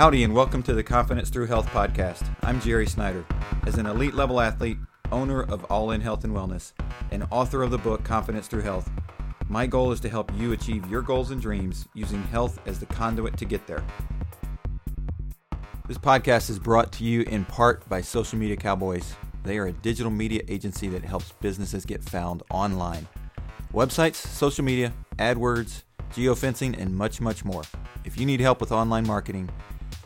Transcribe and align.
Howdy, 0.00 0.24
and 0.24 0.32
welcome 0.32 0.62
to 0.62 0.72
the 0.72 0.82
Confidence 0.82 1.28
Through 1.28 1.48
Health 1.48 1.66
podcast. 1.66 2.26
I'm 2.42 2.58
Jerry 2.62 2.86
Snyder. 2.86 3.22
As 3.66 3.76
an 3.76 3.84
elite 3.84 4.14
level 4.14 4.40
athlete, 4.40 4.78
owner 5.12 5.42
of 5.42 5.64
All 5.64 5.90
In 5.90 6.00
Health 6.00 6.24
and 6.24 6.34
Wellness, 6.34 6.72
and 7.10 7.26
author 7.30 7.62
of 7.62 7.70
the 7.70 7.76
book 7.76 8.02
Confidence 8.02 8.46
Through 8.46 8.62
Health, 8.62 8.90
my 9.50 9.66
goal 9.66 9.92
is 9.92 10.00
to 10.00 10.08
help 10.08 10.32
you 10.38 10.52
achieve 10.52 10.90
your 10.90 11.02
goals 11.02 11.32
and 11.32 11.42
dreams 11.42 11.86
using 11.92 12.22
health 12.28 12.58
as 12.64 12.80
the 12.80 12.86
conduit 12.86 13.36
to 13.36 13.44
get 13.44 13.66
there. 13.66 13.84
This 15.86 15.98
podcast 15.98 16.48
is 16.48 16.58
brought 16.58 16.92
to 16.92 17.04
you 17.04 17.20
in 17.24 17.44
part 17.44 17.86
by 17.86 18.00
Social 18.00 18.38
Media 18.38 18.56
Cowboys. 18.56 19.14
They 19.42 19.58
are 19.58 19.66
a 19.66 19.72
digital 19.72 20.10
media 20.10 20.40
agency 20.48 20.88
that 20.88 21.04
helps 21.04 21.32
businesses 21.42 21.84
get 21.84 22.02
found 22.02 22.42
online. 22.50 23.06
Websites, 23.74 24.14
social 24.14 24.64
media, 24.64 24.94
AdWords, 25.18 25.82
geofencing, 26.14 26.80
and 26.80 26.96
much, 26.96 27.20
much 27.20 27.44
more. 27.44 27.64
If 28.06 28.18
you 28.18 28.24
need 28.24 28.40
help 28.40 28.62
with 28.62 28.72
online 28.72 29.06
marketing, 29.06 29.50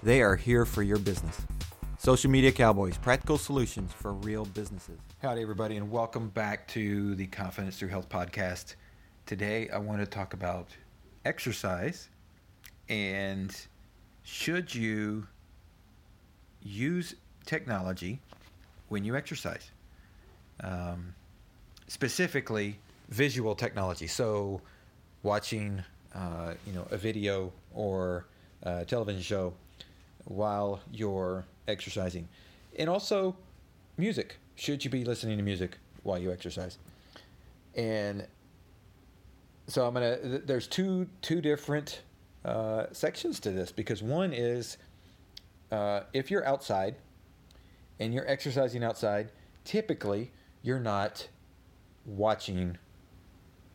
they 0.04 0.20
are 0.20 0.36
here 0.36 0.66
for 0.66 0.82
your 0.82 0.98
business. 0.98 1.40
Social 1.96 2.30
Media 2.30 2.52
Cowboys, 2.52 2.98
practical 2.98 3.38
solutions 3.38 3.90
for 3.90 4.12
real 4.12 4.44
businesses. 4.44 4.98
Howdy, 5.22 5.40
everybody, 5.40 5.78
and 5.78 5.90
welcome 5.90 6.28
back 6.28 6.68
to 6.68 7.14
the 7.14 7.26
Confidence 7.28 7.78
Through 7.78 7.88
Health 7.88 8.10
podcast. 8.10 8.74
Today, 9.24 9.70
I 9.70 9.78
want 9.78 10.00
to 10.00 10.06
talk 10.06 10.34
about 10.34 10.68
exercise 11.24 12.10
and 12.90 13.56
should 14.24 14.74
you 14.74 15.26
use 16.62 17.14
technology 17.46 18.20
when 18.90 19.04
you 19.04 19.16
exercise? 19.16 19.70
Um, 20.60 21.14
specifically, 21.88 22.78
visual 23.08 23.54
technology. 23.54 24.06
So, 24.06 24.60
watching, 25.22 25.82
uh, 26.14 26.52
you 26.66 26.74
know, 26.74 26.86
a 26.90 26.98
video 26.98 27.54
or 27.72 28.26
a 28.64 28.84
television 28.84 29.22
show 29.22 29.54
while 30.24 30.80
you're 30.92 31.44
exercising. 31.68 32.28
And 32.78 32.88
also 32.88 33.36
music. 33.96 34.38
Should 34.56 34.84
you 34.84 34.90
be 34.90 35.04
listening 35.04 35.36
to 35.38 35.42
music 35.42 35.78
while 36.02 36.18
you 36.18 36.32
exercise? 36.32 36.78
And 37.74 38.26
so 39.66 39.86
I'm 39.86 39.94
gonna. 39.94 40.18
There's 40.20 40.66
two 40.66 41.08
two 41.22 41.40
different 41.40 42.02
uh, 42.44 42.86
sections 42.92 43.40
to 43.40 43.50
this 43.50 43.72
because 43.72 44.02
one 44.02 44.32
is 44.32 44.76
uh, 45.72 46.00
if 46.12 46.30
you're 46.30 46.46
outside 46.46 46.96
and 47.98 48.12
you're 48.12 48.28
exercising 48.28 48.84
outside, 48.84 49.32
typically 49.64 50.30
you're 50.62 50.80
not 50.80 51.28
watching 52.06 52.78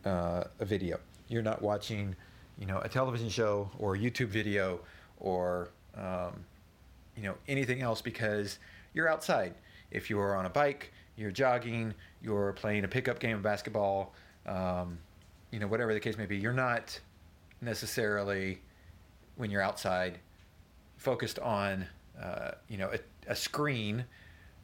uh, 0.05 0.43
a 0.59 0.65
video. 0.65 0.99
You're 1.27 1.43
not 1.43 1.61
watching, 1.61 2.15
you 2.57 2.65
know, 2.65 2.79
a 2.79 2.89
television 2.89 3.29
show 3.29 3.69
or 3.77 3.95
a 3.95 3.99
YouTube 3.99 4.27
video 4.27 4.79
or 5.19 5.71
um, 5.99 6.45
you 7.15 7.23
know 7.23 7.35
anything 7.47 7.81
else 7.81 8.01
because 8.01 8.59
you're 8.93 9.09
outside. 9.09 9.53
If 9.91 10.09
you're 10.09 10.35
on 10.35 10.45
a 10.45 10.49
bike, 10.49 10.91
you're 11.17 11.31
jogging, 11.31 11.93
you're 12.21 12.53
playing 12.53 12.83
a 12.83 12.87
pickup 12.87 13.19
game 13.19 13.37
of 13.37 13.43
basketball, 13.43 14.13
um, 14.45 14.97
you 15.51 15.59
know 15.59 15.67
whatever 15.67 15.93
the 15.93 15.99
case 15.99 16.17
may 16.17 16.25
be, 16.25 16.37
you're 16.37 16.53
not 16.53 16.99
necessarily 17.61 18.61
when 19.35 19.51
you're 19.51 19.61
outside 19.61 20.19
focused 20.97 21.39
on 21.39 21.85
uh, 22.21 22.51
you 22.67 22.77
know 22.77 22.91
a, 22.93 23.31
a 23.31 23.35
screen 23.35 24.05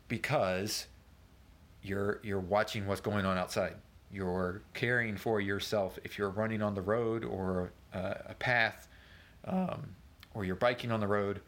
because 0.08 0.88
you're 1.82 2.20
you're 2.24 2.40
watching 2.40 2.86
what's 2.86 3.02
going 3.02 3.26
on 3.26 3.38
outside. 3.38 3.76
You're 4.12 4.62
caring 4.74 5.18
for 5.18 5.42
yourself 5.42 5.98
if 6.04 6.18
you're 6.18 6.30
running 6.30 6.62
on 6.62 6.76
the 6.76 6.82
road 6.82 7.26
or 7.26 7.72
uh, 7.94 8.14
a 8.28 8.34
path, 8.36 8.88
um, 9.46 9.96
or 10.36 10.46
you're 10.46 10.56
biking 10.56 10.92
on 10.92 11.00
the 11.00 11.08
road 11.08 11.42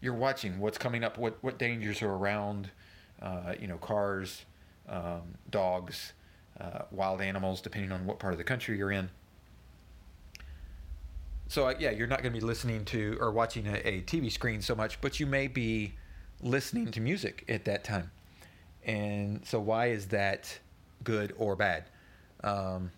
you're 0.00 0.14
watching 0.14 0.58
what's 0.58 0.78
coming 0.78 1.04
up, 1.04 1.18
what 1.18 1.42
what 1.42 1.58
dangers 1.58 2.02
are 2.02 2.12
around, 2.12 2.70
uh, 3.22 3.54
you 3.60 3.66
know, 3.66 3.78
cars, 3.78 4.44
um, 4.88 5.22
dogs, 5.50 6.12
uh, 6.60 6.82
wild 6.90 7.20
animals, 7.20 7.60
depending 7.60 7.92
on 7.92 8.06
what 8.06 8.18
part 8.18 8.32
of 8.32 8.38
the 8.38 8.44
country 8.44 8.76
you're 8.78 8.92
in. 8.92 9.10
So 11.48 11.68
uh, 11.68 11.74
yeah, 11.78 11.90
you're 11.90 12.06
not 12.06 12.22
going 12.22 12.32
to 12.32 12.38
be 12.38 12.44
listening 12.44 12.84
to 12.86 13.16
or 13.20 13.30
watching 13.30 13.66
a, 13.66 13.76
a, 13.84 14.02
TV 14.02 14.30
screen 14.32 14.60
so 14.60 14.74
much, 14.74 15.00
but 15.00 15.20
you 15.20 15.26
may 15.26 15.46
be 15.46 15.94
listening 16.42 16.90
to 16.90 17.00
music 17.00 17.44
at 17.48 17.64
that 17.66 17.84
time. 17.84 18.10
And 18.84 19.46
so 19.46 19.60
why 19.60 19.86
is 19.86 20.06
that 20.06 20.58
good 21.04 21.34
or 21.38 21.54
bad? 21.54 21.84
Um, 22.42 22.90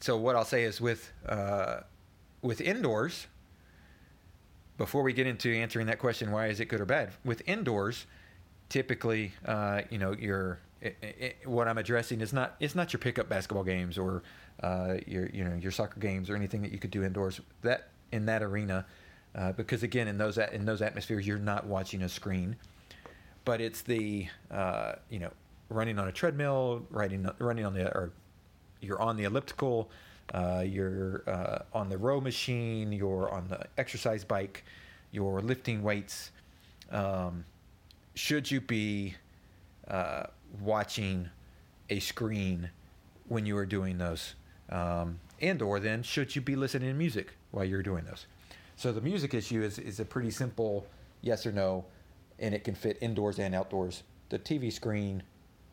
so 0.00 0.16
what 0.16 0.36
I'll 0.36 0.44
say 0.44 0.64
is 0.64 0.80
with 0.80 1.12
uh, 1.26 1.80
with 2.42 2.60
indoors, 2.60 3.26
before 4.78 5.02
we 5.02 5.12
get 5.12 5.26
into 5.26 5.54
answering 5.54 5.86
that 5.86 5.98
question, 5.98 6.30
why 6.30 6.48
is 6.48 6.60
it 6.60 6.66
good 6.66 6.80
or 6.80 6.84
bad? 6.84 7.10
With 7.24 7.42
indoors, 7.46 8.06
typically, 8.68 9.32
uh, 9.44 9.82
you 9.90 9.98
know, 9.98 10.12
your 10.12 10.60
what 11.44 11.68
I'm 11.68 11.78
addressing 11.78 12.20
is 12.20 12.32
not 12.32 12.56
it's 12.60 12.74
not 12.74 12.92
your 12.92 13.00
pickup 13.00 13.28
basketball 13.28 13.64
games 13.64 13.98
or 13.98 14.22
uh, 14.62 14.96
your 15.06 15.26
you 15.28 15.44
know 15.44 15.54
your 15.56 15.72
soccer 15.72 16.00
games 16.00 16.28
or 16.30 16.36
anything 16.36 16.62
that 16.62 16.72
you 16.72 16.78
could 16.78 16.90
do 16.90 17.02
indoors. 17.04 17.40
That 17.62 17.88
in 18.12 18.26
that 18.26 18.42
arena, 18.42 18.86
uh, 19.34 19.52
because 19.52 19.82
again, 19.82 20.08
in 20.08 20.18
those 20.18 20.38
in 20.38 20.64
those 20.64 20.82
atmospheres, 20.82 21.26
you're 21.26 21.38
not 21.38 21.66
watching 21.66 22.02
a 22.02 22.08
screen, 22.08 22.56
but 23.44 23.60
it's 23.60 23.82
the 23.82 24.26
uh, 24.50 24.94
you 25.08 25.18
know 25.18 25.30
running 25.68 25.98
on 25.98 26.08
a 26.08 26.12
treadmill, 26.12 26.86
riding 26.90 27.28
running 27.38 27.64
on 27.64 27.74
the 27.74 27.86
or 27.88 28.12
you're 28.80 29.00
on 29.00 29.16
the 29.16 29.24
elliptical 29.24 29.90
uh, 30.34 30.64
you're 30.66 31.22
uh, 31.26 31.58
on 31.72 31.88
the 31.88 31.98
row 31.98 32.20
machine, 32.20 32.92
you're 32.92 33.30
on 33.30 33.48
the 33.48 33.66
exercise 33.78 34.24
bike, 34.24 34.64
you're 35.12 35.40
lifting 35.40 35.82
weights. 35.82 36.30
Um, 36.90 37.44
should 38.14 38.50
you 38.50 38.60
be 38.60 39.14
uh, 39.88 40.24
watching 40.60 41.28
a 41.90 42.00
screen 42.00 42.70
when 43.28 43.46
you 43.46 43.56
are 43.56 43.66
doing 43.66 43.98
those? 43.98 44.34
Um, 44.70 45.20
and 45.40 45.62
or 45.62 45.78
then 45.80 46.02
should 46.02 46.34
you 46.34 46.42
be 46.42 46.56
listening 46.56 46.88
to 46.88 46.94
music 46.94 47.34
while 47.50 47.64
you're 47.64 47.82
doing 47.82 48.04
those? 48.04 48.26
So 48.76 48.92
the 48.92 49.00
music 49.00 49.34
issue 49.34 49.62
is, 49.62 49.78
is 49.78 50.00
a 50.00 50.04
pretty 50.04 50.30
simple 50.30 50.86
yes 51.22 51.46
or 51.46 51.52
no, 51.52 51.84
and 52.38 52.54
it 52.54 52.64
can 52.64 52.74
fit 52.74 52.98
indoors 53.00 53.38
and 53.38 53.54
outdoors. 53.54 54.02
The 54.28 54.38
TV 54.38 54.72
screen 54.72 55.22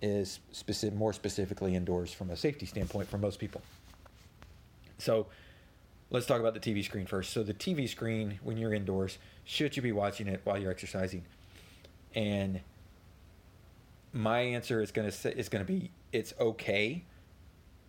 is 0.02 0.40
specific, 0.52 0.98
more 0.98 1.14
specifically 1.14 1.76
indoors 1.76 2.14
from 2.14 2.30
a 2.30 2.36
safety 2.36 2.66
standpoint 2.66 3.10
for 3.10 3.18
most 3.18 3.40
people. 3.40 3.62
So 5.04 5.28
let's 6.10 6.26
talk 6.26 6.40
about 6.40 6.54
the 6.54 6.60
TV 6.60 6.84
screen 6.84 7.06
first. 7.06 7.34
So 7.34 7.44
the 7.44 7.54
TV 7.54 7.90
screen, 7.90 8.40
when 8.42 8.58
you're 8.58 8.74
indoors, 8.74 9.18
should 9.44 9.76
you 9.76 9.82
be 9.82 9.92
watching 9.92 10.28
it 10.28 10.42
while 10.46 10.58
you're 10.58 10.72
exercising? 10.72 11.26
And 12.16 12.62
my 14.14 14.40
answer 14.40 14.82
is 14.82 14.92
going 14.92 15.12
to 15.12 15.38
is 15.38 15.50
going 15.50 15.66
to 15.66 15.72
be 15.72 15.92
it's 16.12 16.34
okay 16.40 17.04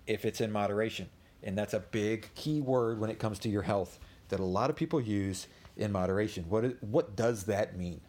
if 0.07 0.25
it's 0.25 0.41
in 0.41 0.51
moderation. 0.51 1.09
And 1.43 1.57
that's 1.57 1.75
a 1.75 1.81
big 1.81 2.35
key 2.35 2.61
word 2.61 2.99
when 2.99 3.11
it 3.11 3.19
comes 3.19 3.39
to 3.41 3.49
your 3.49 3.63
health 3.63 3.99
that 4.31 4.41
a 4.41 4.45
lot 4.45 4.71
of 4.71 4.77
people 4.77 5.01
use 5.01 5.47
in 5.77 5.93
moderation. 5.93 6.47
What 6.49 6.83
what 6.83 7.15
does 7.15 7.45
that 7.45 7.77
mean? 7.77 8.01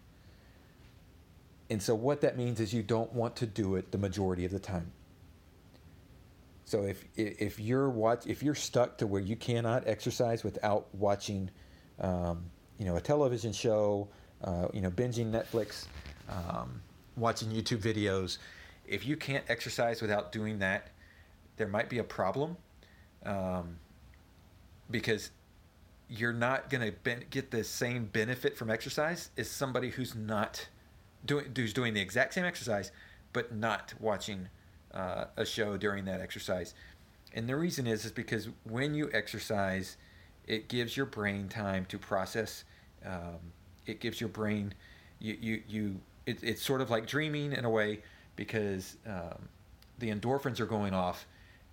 And 1.69 1.81
so 1.81 1.93
what 1.93 2.21
that 2.21 2.37
means 2.37 2.59
is 2.59 2.73
you 2.73 2.83
don't 2.83 3.11
want 3.13 3.35
to 3.37 3.45
do 3.45 3.75
it 3.75 3.91
the 3.91 3.97
majority 3.97 4.45
of 4.45 4.51
the 4.51 4.59
time. 4.59 4.91
So 6.65 6.83
if 6.83 7.05
if 7.15 7.59
you're 7.59 7.89
watch 7.89 8.25
if 8.25 8.41
you're 8.41 8.55
stuck 8.55 8.97
to 8.97 9.07
where 9.07 9.21
you 9.21 9.35
cannot 9.35 9.87
exercise 9.87 10.43
without 10.43 10.87
watching, 10.95 11.51
um, 11.99 12.45
you 12.79 12.85
know, 12.85 12.95
a 12.95 13.01
television 13.01 13.53
show, 13.53 14.09
uh, 14.43 14.67
you 14.73 14.81
know, 14.81 14.89
binging 14.89 15.31
Netflix, 15.31 15.85
um, 16.27 16.81
watching 17.15 17.49
YouTube 17.49 17.77
videos, 17.77 18.39
if 18.87 19.05
you 19.05 19.15
can't 19.15 19.43
exercise 19.47 20.01
without 20.01 20.31
doing 20.31 20.59
that, 20.59 20.89
there 21.57 21.67
might 21.67 21.87
be 21.87 21.99
a 21.99 22.03
problem, 22.03 22.57
um, 23.25 23.77
because 24.89 25.29
you're 26.09 26.33
not 26.33 26.69
going 26.69 26.85
to 26.85 26.91
be- 26.91 27.25
get 27.29 27.51
the 27.51 27.63
same 27.63 28.05
benefit 28.05 28.57
from 28.57 28.69
exercise 28.69 29.29
as 29.37 29.49
somebody 29.49 29.89
who's 29.89 30.15
not 30.15 30.67
doing 31.25 31.45
who's 31.55 31.73
doing 31.73 31.93
the 31.93 32.01
exact 32.01 32.33
same 32.33 32.45
exercise 32.45 32.91
but 33.33 33.53
not 33.53 33.93
watching 33.99 34.47
uh, 34.95 35.25
a 35.37 35.45
show 35.45 35.77
during 35.77 36.05
that 36.05 36.21
exercise. 36.21 36.73
And 37.33 37.49
the 37.49 37.55
reason 37.55 37.85
is 37.85 38.05
is 38.05 38.11
because 38.11 38.47
when 38.63 38.93
you 38.93 39.09
exercise, 39.13 39.97
it 40.47 40.69
gives 40.69 40.95
your 40.95 41.05
brain 41.05 41.49
time 41.49 41.85
to 41.85 41.99
process. 41.99 42.63
Um, 43.05 43.51
it 43.85 43.99
gives 43.99 44.19
your 44.19 44.29
brain 44.29 44.73
you 45.19 45.37
you, 45.39 45.63
you 45.67 45.99
it, 46.25 46.43
it's 46.43 46.61
sort 46.61 46.81
of 46.81 46.89
like 46.89 47.07
dreaming 47.07 47.53
in 47.53 47.65
a 47.65 47.69
way 47.69 48.01
because 48.35 48.97
um, 49.05 49.47
the 49.99 50.09
endorphins 50.11 50.59
are 50.59 50.65
going 50.65 50.93
off 50.93 51.27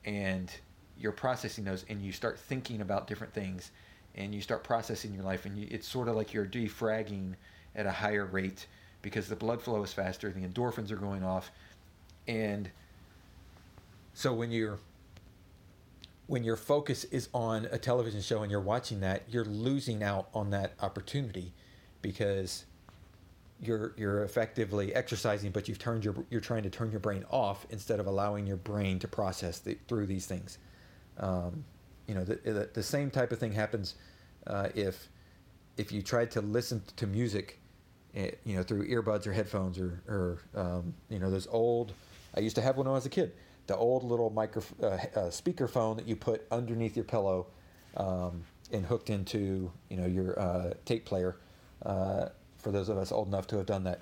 and 0.04 0.52
you're 0.98 1.12
processing 1.12 1.64
those 1.64 1.84
and 1.88 2.02
you 2.02 2.12
start 2.12 2.38
thinking 2.38 2.80
about 2.80 3.06
different 3.06 3.32
things 3.32 3.70
and 4.14 4.34
you 4.34 4.40
start 4.40 4.62
processing 4.62 5.14
your 5.14 5.24
life 5.24 5.46
and 5.46 5.58
you, 5.58 5.66
it's 5.70 5.88
sort 5.88 6.08
of 6.08 6.16
like 6.16 6.32
you're 6.32 6.46
defragging 6.46 7.34
at 7.74 7.86
a 7.86 7.90
higher 7.90 8.26
rate 8.26 8.66
because 9.00 9.26
the 9.28 9.36
blood 9.36 9.60
flow 9.60 9.82
is 9.82 9.92
faster 9.92 10.30
the 10.30 10.46
endorphins 10.46 10.90
are 10.90 10.96
going 10.96 11.24
off 11.24 11.50
and 12.28 12.70
so 14.14 14.32
when 14.32 14.50
you're 14.50 14.78
when 16.26 16.44
your 16.44 16.56
focus 16.56 17.04
is 17.04 17.28
on 17.34 17.66
a 17.72 17.78
television 17.78 18.22
show 18.22 18.42
and 18.42 18.50
you're 18.50 18.60
watching 18.60 19.00
that, 19.00 19.22
you're 19.28 19.44
losing 19.44 20.02
out 20.02 20.28
on 20.32 20.50
that 20.50 20.72
opportunity 20.80 21.52
because 22.00 22.64
you're 23.60 23.94
you're 23.96 24.24
effectively 24.24 24.94
exercising, 24.94 25.50
but 25.50 25.68
you've 25.68 25.78
turned 25.78 26.04
your 26.04 26.14
you're 26.30 26.40
trying 26.40 26.62
to 26.62 26.70
turn 26.70 26.90
your 26.90 27.00
brain 27.00 27.24
off 27.30 27.66
instead 27.70 28.00
of 28.00 28.06
allowing 28.06 28.46
your 28.46 28.56
brain 28.56 28.98
to 28.98 29.08
process 29.08 29.58
the, 29.60 29.76
through 29.88 30.06
these 30.06 30.26
things. 30.26 30.58
Um, 31.18 31.64
you 32.08 32.14
know, 32.14 32.24
the, 32.24 32.36
the, 32.36 32.70
the 32.74 32.82
same 32.82 33.10
type 33.10 33.30
of 33.30 33.38
thing 33.38 33.52
happens 33.52 33.94
uh, 34.46 34.68
if 34.74 35.08
if 35.76 35.92
you 35.92 36.02
tried 36.02 36.30
to 36.32 36.40
listen 36.40 36.82
to 36.96 37.06
music, 37.06 37.60
eh, 38.14 38.32
you 38.44 38.56
know, 38.56 38.62
through 38.62 38.88
earbuds 38.88 39.26
or 39.26 39.32
headphones 39.32 39.78
or 39.78 40.02
or 40.08 40.38
um, 40.54 40.94
you 41.08 41.18
know 41.18 41.30
those 41.30 41.46
old. 41.46 41.92
I 42.34 42.40
used 42.40 42.56
to 42.56 42.62
have 42.62 42.76
one 42.76 42.86
when 42.86 42.92
I 42.92 42.96
was 42.96 43.06
a 43.06 43.10
kid. 43.10 43.32
The 43.66 43.76
old 43.76 44.04
little 44.04 44.30
micro 44.30 44.62
uh, 44.82 44.86
uh, 44.86 44.98
speakerphone 45.30 45.96
that 45.96 46.06
you 46.06 46.16
put 46.16 46.46
underneath 46.50 46.96
your 46.96 47.04
pillow 47.04 47.46
um, 47.96 48.44
and 48.72 48.84
hooked 48.84 49.10
into 49.10 49.70
you 49.88 49.96
know 49.96 50.06
your 50.06 50.38
uh, 50.38 50.74
tape 50.84 51.04
player. 51.04 51.36
Uh, 51.84 52.28
for 52.58 52.70
those 52.70 52.88
of 52.88 52.96
us 52.96 53.10
old 53.10 53.26
enough 53.28 53.46
to 53.48 53.56
have 53.56 53.66
done 53.66 53.84
that. 53.84 54.00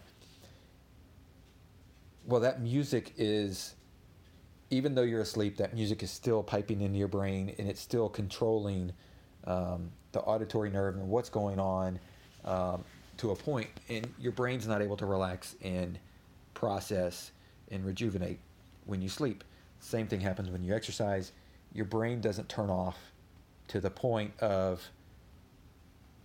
Well, 2.27 2.43
that 2.43 2.61
music 2.61 3.15
is, 3.17 3.75
even 4.69 4.95
though 4.95 5.03
you're 5.03 5.23
asleep, 5.23 5.57
that 5.57 5.75
music 5.75 6.03
is 6.03 6.11
still 6.11 6.43
piping 6.43 6.83
into 6.83 6.99
your 6.99 7.09
brain 7.09 7.55
and 7.59 7.69
it's 7.69 7.81
still 7.81 8.09
controlling 8.11 8.93
um, 9.45 9.91
the 10.13 10.21
auditory 10.21 10.71
nerve 10.71 10.97
and 10.97 11.09
what's 11.09 11.31
going 11.31 11.59
on 11.59 11.99
um, 12.45 12.85
to 13.17 13.31
a 13.31 13.37
point, 13.37 13.69
and 13.89 14.07
your 14.19 14.33
brain's 14.33 14.67
not 14.67 14.83
able 14.83 14.97
to 14.99 15.07
relax 15.07 15.57
and 15.63 15.99
process 16.55 17.33
and 17.71 17.85
rejuvenate 17.85 18.39
when 18.87 19.01
you 19.01 19.09
sleep. 19.09 19.45
Same 19.81 20.07
thing 20.07 20.21
happens 20.21 20.51
when 20.51 20.63
you 20.63 20.75
exercise. 20.75 21.33
Your 21.73 21.87
brain 21.87 22.21
doesn't 22.21 22.49
turn 22.49 22.71
off 22.71 22.99
to 23.69 23.81
the 23.81 23.91
point 23.91 24.39
of 24.41 24.91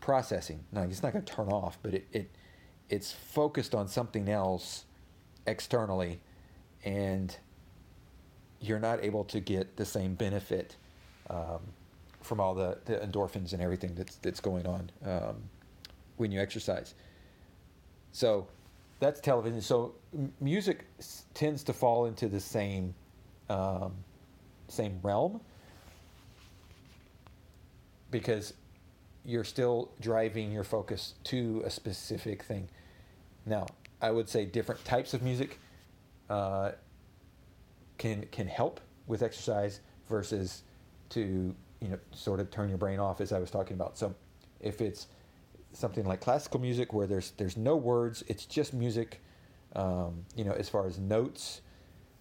processing. 0.02 0.64
No, 0.72 0.82
it's 0.84 1.02
not 1.02 1.14
going 1.14 1.26
to 1.26 1.34
turn 1.34 1.50
off, 1.50 1.78
but 1.82 1.94
it, 1.94 2.08
it 2.12 2.32
it's 2.90 3.12
focused 3.12 3.74
on 3.74 3.88
something 3.88 4.30
else 4.30 4.86
externally, 5.48 6.20
and 6.84 7.36
you're 8.60 8.80
not 8.80 9.04
able 9.04 9.24
to 9.26 9.40
get 9.40 9.78
the 9.78 9.86
same 9.86 10.16
benefit 10.16 10.76
um, 11.30 11.60
from 12.22 12.40
all 12.40 12.54
the, 12.54 12.78
the 12.86 12.98
endorphins 12.98 13.54
and 13.54 13.62
everything 13.62 13.96
that's 13.96 14.16
that's 14.18 14.40
going 14.40 14.68
on 14.68 14.92
um, 15.06 15.36
when 16.18 16.32
you 16.32 16.42
exercise. 16.42 16.94
So 18.12 18.48
that's 19.00 19.20
television. 19.20 19.62
So 19.62 19.94
music 20.40 20.86
s- 21.00 21.26
tends 21.34 21.64
to 21.64 21.74
fall 21.74 22.06
into 22.06 22.28
the 22.28 22.40
same 22.40 22.94
um, 23.50 23.94
same 24.68 25.00
realm 25.04 25.42
because 28.12 28.54
you're 29.26 29.44
still 29.44 29.90
driving 30.00 30.52
your 30.52 30.64
focus 30.64 31.16
to 31.26 31.62
a 31.66 31.70
specific 31.70 32.44
thing. 32.44 32.70
Now, 33.46 33.66
I 34.02 34.12
would 34.12 34.30
say 34.30 34.46
different 34.46 34.84
types 34.86 35.14
of 35.14 35.22
music 35.22 35.60
uh, 36.30 36.72
can 37.98 38.26
can 38.32 38.48
help 38.48 38.80
with 39.08 39.22
exercise 39.22 39.80
versus 40.10 40.64
to 41.10 41.54
you 41.82 41.88
know 41.88 42.00
sort 42.12 42.40
of 42.40 42.52
turn 42.52 42.70
your 42.70 42.78
brain 42.78 43.00
off, 43.00 43.22
as 43.22 43.32
I 43.32 43.40
was 43.40 43.52
talking 43.52 43.76
about. 43.76 43.98
So, 43.98 44.16
if 44.60 44.82
it's 44.82 45.08
something 45.74 46.06
like 46.06 46.22
classical 46.22 46.60
music 46.60 46.94
where 46.94 47.08
there's 47.08 47.32
there's 47.32 47.58
no 47.58 47.76
words, 47.76 48.24
it's 48.28 48.46
just 48.46 48.74
music. 48.74 49.22
Um, 49.76 50.24
you 50.36 50.46
know, 50.46 50.54
as 50.54 50.70
far 50.70 50.88
as 50.88 51.00
notes, 51.00 51.62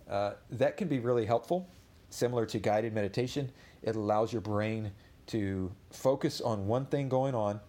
uh, 0.09 0.33
that 0.51 0.77
can 0.77 0.89
be 0.89 0.99
really 0.99 1.27
helpful. 1.27 1.69
Similar 2.11 2.47
to 2.47 2.59
guided 2.59 2.93
meditation, 2.93 3.51
it 3.83 3.97
allows 3.97 4.33
your 4.33 4.43
brain 4.43 4.93
to 5.27 5.73
focus 5.91 6.41
on 6.41 6.67
one 6.67 6.87
thing 6.87 7.09
going 7.09 7.35
on 7.35 7.61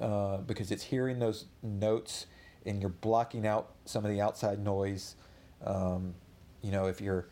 uh, 0.00 0.38
because 0.38 0.70
it's 0.70 0.82
hearing 0.82 1.18
those 1.18 1.46
notes 1.62 2.26
and 2.66 2.80
you're 2.80 2.90
blocking 2.90 3.46
out 3.46 3.72
some 3.84 4.04
of 4.04 4.10
the 4.10 4.20
outside 4.20 4.58
noise. 4.58 5.16
Um, 5.64 6.14
you 6.62 6.70
know, 6.70 6.86
if 6.86 7.00
you're 7.00 7.28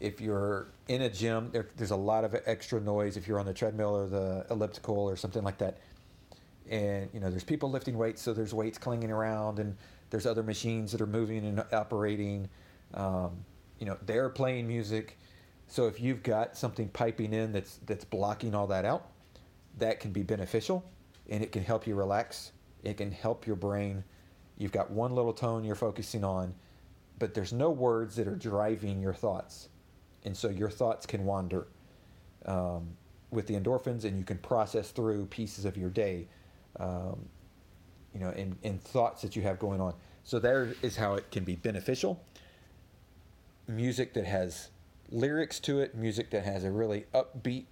if 0.00 0.20
you're 0.20 0.66
in 0.88 1.02
a 1.02 1.08
gym, 1.08 1.50
there, 1.52 1.68
there's 1.76 1.92
a 1.92 1.96
lot 1.96 2.24
of 2.24 2.34
extra 2.46 2.80
noise. 2.80 3.16
If 3.16 3.28
you're 3.28 3.38
on 3.38 3.46
the 3.46 3.54
treadmill 3.54 3.96
or 3.96 4.08
the 4.08 4.44
elliptical 4.50 4.96
or 4.96 5.16
something 5.16 5.44
like 5.44 5.58
that, 5.58 5.78
and 6.68 7.08
you 7.12 7.20
know, 7.20 7.30
there's 7.30 7.44
people 7.44 7.70
lifting 7.70 7.96
weights, 7.96 8.20
so 8.20 8.32
there's 8.32 8.52
weights 8.52 8.78
clanging 8.78 9.12
around, 9.12 9.60
and 9.60 9.76
there's 10.10 10.26
other 10.26 10.42
machines 10.42 10.90
that 10.92 11.00
are 11.00 11.06
moving 11.06 11.46
and 11.46 11.64
operating. 11.72 12.48
Um, 12.94 13.44
you 13.78 13.86
know, 13.86 13.96
they're 14.06 14.28
playing 14.28 14.66
music. 14.66 15.18
So 15.66 15.86
if 15.86 16.00
you've 16.00 16.22
got 16.22 16.56
something 16.56 16.88
piping 16.88 17.32
in 17.32 17.52
that's 17.52 17.78
that's 17.86 18.04
blocking 18.04 18.54
all 18.54 18.66
that 18.68 18.84
out, 18.84 19.08
that 19.78 20.00
can 20.00 20.12
be 20.12 20.22
beneficial, 20.22 20.84
and 21.28 21.42
it 21.42 21.52
can 21.52 21.64
help 21.64 21.86
you 21.86 21.94
relax. 21.94 22.52
It 22.84 22.96
can 22.96 23.12
help 23.12 23.46
your 23.46 23.56
brain 23.56 24.04
You've 24.62 24.70
got 24.70 24.90
one 24.92 25.14
little 25.14 25.32
tone 25.32 25.64
you're 25.64 25.74
focusing 25.74 26.22
on, 26.22 26.54
but 27.18 27.34
there's 27.34 27.52
no 27.52 27.70
words 27.70 28.16
that 28.16 28.28
are 28.28 28.36
driving 28.36 29.00
your 29.00 29.14
thoughts. 29.14 29.68
And 30.24 30.36
so 30.36 30.48
your 30.48 30.70
thoughts 30.70 31.04
can 31.04 31.24
wander 31.24 31.66
um, 32.46 32.96
with 33.30 33.48
the 33.48 33.54
endorphins, 33.54 34.04
and 34.04 34.16
you 34.16 34.24
can 34.24 34.38
process 34.38 34.90
through 34.90 35.26
pieces 35.26 35.64
of 35.64 35.76
your 35.76 35.90
day, 35.90 36.28
um, 36.78 37.28
you 38.14 38.20
know, 38.20 38.30
in, 38.30 38.56
in 38.62 38.78
thoughts 38.78 39.22
that 39.22 39.34
you 39.34 39.42
have 39.42 39.58
going 39.58 39.80
on. 39.80 39.94
So 40.22 40.38
there 40.38 40.74
is 40.82 40.96
how 40.96 41.14
it 41.14 41.30
can 41.32 41.42
be 41.42 41.56
beneficial. 41.56 42.22
Music 43.74 44.14
that 44.14 44.26
has 44.26 44.70
lyrics 45.10 45.60
to 45.60 45.80
it, 45.80 45.94
music 45.94 46.30
that 46.30 46.44
has 46.44 46.64
a 46.64 46.70
really 46.70 47.06
upbeat, 47.14 47.66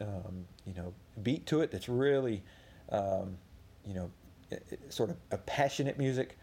um, 0.00 0.46
you 0.66 0.74
know, 0.74 0.94
beat 1.22 1.46
to 1.46 1.60
it 1.60 1.70
that's 1.70 1.88
really, 1.88 2.42
um, 2.90 3.36
you 3.84 3.94
know, 3.94 4.10
sort 4.88 5.10
of 5.10 5.16
a 5.30 5.38
passionate 5.38 5.98
music 5.98 6.38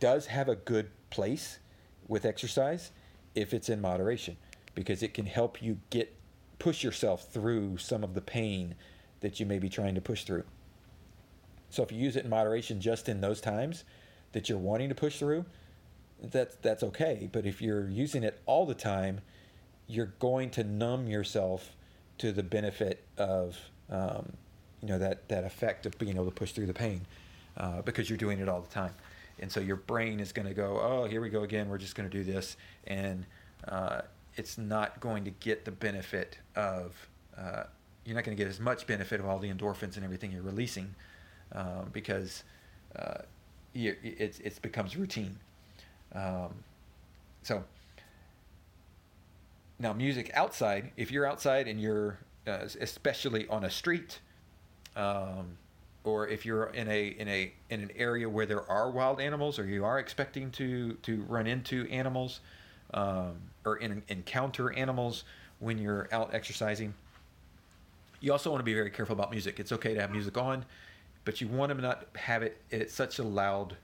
does 0.00 0.26
have 0.26 0.48
a 0.48 0.56
good 0.56 0.90
place 1.10 1.58
with 2.06 2.24
exercise 2.24 2.90
if 3.34 3.52
it's 3.52 3.68
in 3.68 3.80
moderation 3.80 4.36
because 4.74 5.02
it 5.02 5.12
can 5.12 5.26
help 5.26 5.62
you 5.62 5.78
get 5.90 6.14
push 6.58 6.82
yourself 6.82 7.28
through 7.32 7.76
some 7.78 8.02
of 8.02 8.14
the 8.14 8.20
pain 8.20 8.74
that 9.20 9.38
you 9.38 9.46
may 9.46 9.58
be 9.58 9.68
trying 9.68 9.94
to 9.94 10.00
push 10.00 10.24
through. 10.24 10.44
So 11.70 11.82
if 11.82 11.92
you 11.92 11.98
use 11.98 12.16
it 12.16 12.24
in 12.24 12.30
moderation 12.30 12.80
just 12.80 13.08
in 13.08 13.20
those 13.20 13.40
times 13.40 13.84
that 14.32 14.48
you're 14.48 14.58
wanting 14.58 14.88
to 14.88 14.94
push 14.94 15.18
through, 15.18 15.44
that's 16.22 16.56
that's 16.56 16.82
okay. 16.82 17.28
But 17.30 17.46
if 17.46 17.62
you're 17.62 17.88
using 17.88 18.22
it 18.22 18.40
all 18.46 18.66
the 18.66 18.74
time, 18.74 19.20
you're 19.86 20.12
going 20.18 20.50
to 20.50 20.64
numb 20.64 21.06
yourself 21.06 21.76
to 22.18 22.32
the 22.32 22.42
benefit 22.42 23.04
of 23.16 23.56
um, 23.90 24.32
you 24.82 24.88
know 24.88 24.98
that 24.98 25.28
that 25.28 25.44
effect 25.44 25.86
of 25.86 25.98
being 25.98 26.16
able 26.16 26.26
to 26.26 26.30
push 26.30 26.52
through 26.52 26.66
the 26.66 26.74
pain 26.74 27.02
uh, 27.56 27.82
because 27.82 28.08
you're 28.10 28.18
doing 28.18 28.40
it 28.40 28.48
all 28.48 28.60
the 28.60 28.68
time. 28.68 28.94
And 29.40 29.52
so 29.52 29.60
your 29.60 29.76
brain 29.76 30.18
is 30.18 30.32
going 30.32 30.48
to 30.48 30.54
go 30.54 30.80
oh 30.80 31.06
here 31.06 31.20
we 31.20 31.28
go 31.28 31.42
again. 31.42 31.68
We're 31.68 31.78
just 31.78 31.94
going 31.94 32.08
to 32.08 32.16
do 32.16 32.24
this. 32.24 32.56
And 32.86 33.24
uh, 33.66 34.02
it's 34.36 34.58
not 34.58 35.00
going 35.00 35.24
to 35.24 35.30
get 35.30 35.64
the 35.64 35.72
benefit 35.72 36.38
of 36.56 36.94
uh, 37.36 37.64
you're 38.04 38.14
not 38.14 38.24
going 38.24 38.36
to 38.36 38.42
get 38.42 38.48
as 38.48 38.58
much 38.58 38.86
benefit 38.86 39.20
of 39.20 39.26
all 39.26 39.38
the 39.38 39.52
endorphins 39.52 39.96
and 39.96 40.04
everything 40.04 40.32
you're 40.32 40.42
releasing 40.42 40.94
um, 41.52 41.90
because 41.92 42.42
uh, 42.96 43.18
you, 43.72 43.94
it's 44.02 44.40
it 44.40 44.60
becomes 44.62 44.96
routine 44.96 45.38
um, 46.14 46.54
so 47.42 47.64
now 49.78 49.92
music 49.92 50.30
outside 50.34 50.90
if 50.96 51.10
you're 51.10 51.26
outside 51.26 51.68
and 51.68 51.80
you're 51.80 52.18
uh, 52.46 52.66
especially 52.80 53.46
on 53.48 53.64
a 53.64 53.70
street 53.70 54.20
um, 54.96 55.56
or 56.04 56.26
if 56.28 56.44
you're 56.44 56.66
in 56.66 56.88
a 56.88 57.08
in 57.08 57.28
a 57.28 57.52
in 57.70 57.80
an 57.80 57.90
area 57.96 58.28
where 58.28 58.46
there 58.46 58.68
are 58.70 58.90
wild 58.90 59.20
animals, 59.20 59.58
or 59.58 59.66
you 59.66 59.84
are 59.84 59.98
expecting 59.98 60.50
to 60.52 60.94
to 61.02 61.22
run 61.22 61.46
into 61.46 61.86
animals, 61.88 62.40
um, 62.94 63.36
or 63.64 63.76
in, 63.76 64.02
encounter 64.08 64.72
animals 64.72 65.24
when 65.60 65.78
you're 65.78 66.08
out 66.12 66.34
exercising. 66.34 66.94
You 68.20 68.32
also 68.32 68.50
want 68.50 68.60
to 68.60 68.64
be 68.64 68.74
very 68.74 68.90
careful 68.90 69.14
about 69.14 69.30
music. 69.30 69.60
It's 69.60 69.70
okay 69.72 69.94
to 69.94 70.00
have 70.00 70.10
music 70.10 70.36
on, 70.36 70.64
but 71.24 71.40
you 71.40 71.46
want 71.46 71.70
to 71.70 71.80
not 71.80 72.08
have 72.16 72.42
it 72.42 72.60
at 72.72 72.90
such 72.90 73.18
a 73.18 73.22
loud 73.22 73.76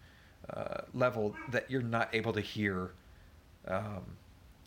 uh, 0.51 0.83
level 0.93 1.35
that 1.51 1.71
you're 1.71 1.83
not 1.83 2.09
able 2.13 2.33
to 2.33 2.41
hear 2.41 2.91
um, 3.69 4.03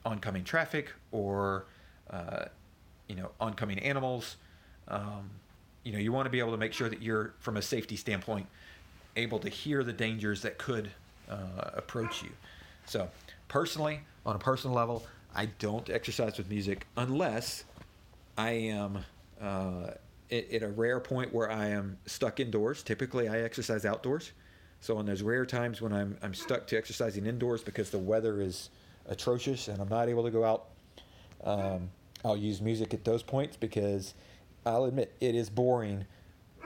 oncoming 0.05 0.43
traffic 0.43 0.93
or 1.11 1.65
uh, 2.09 2.45
you 3.07 3.15
know 3.15 3.29
oncoming 3.39 3.79
animals. 3.79 4.37
Um, 4.87 5.29
you 5.83 5.91
know 5.93 5.99
you 5.99 6.11
want 6.11 6.25
to 6.25 6.29
be 6.29 6.39
able 6.39 6.51
to 6.51 6.57
make 6.57 6.73
sure 6.73 6.89
that 6.89 7.01
you're 7.01 7.33
from 7.39 7.57
a 7.57 7.61
safety 7.61 7.95
standpoint 7.95 8.47
able 9.15 9.39
to 9.39 9.49
hear 9.49 9.83
the 9.83 9.93
dangers 9.93 10.41
that 10.43 10.57
could 10.57 10.91
uh, 11.29 11.71
approach 11.75 12.23
you. 12.23 12.29
So 12.85 13.09
personally 13.47 14.01
on 14.25 14.35
a 14.35 14.39
personal 14.39 14.75
level 14.75 15.05
i 15.35 15.45
don't 15.59 15.89
exercise 15.89 16.37
with 16.37 16.49
music 16.49 16.85
unless 16.97 17.63
i 18.37 18.51
am 18.51 18.99
uh, 19.41 19.91
at, 20.31 20.51
at 20.51 20.63
a 20.63 20.67
rare 20.67 20.99
point 20.99 21.33
where 21.33 21.49
i 21.51 21.67
am 21.67 21.97
stuck 22.05 22.39
indoors. 22.39 22.83
Typically 22.83 23.27
i 23.27 23.39
exercise 23.41 23.85
outdoors 23.85 24.31
so 24.79 24.97
on 24.97 25.05
those 25.05 25.21
rare 25.21 25.45
times 25.45 25.81
when 25.81 25.93
i'm, 25.93 26.17
I'm 26.21 26.33
stuck 26.33 26.67
to 26.67 26.77
exercising 26.77 27.25
indoors 27.25 27.63
because 27.63 27.89
the 27.89 27.99
weather 27.99 28.41
is 28.41 28.69
atrocious 29.07 29.67
and 29.67 29.81
i'm 29.81 29.89
not 29.89 30.09
able 30.09 30.23
to 30.23 30.31
go 30.31 30.43
out 30.43 30.65
um, 31.43 31.89
I'll 32.25 32.37
use 32.37 32.61
music 32.61 32.93
at 32.93 33.03
those 33.03 33.23
points 33.23 33.57
because 33.57 34.13
I'll 34.65 34.85
admit 34.85 35.15
it 35.19 35.35
is 35.35 35.49
boring 35.49 36.05